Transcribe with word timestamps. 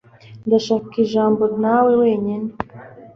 Ndashaka 0.47 0.93
ijambo 1.05 1.43
nawe 1.61 1.91
wenyine. 2.01 2.49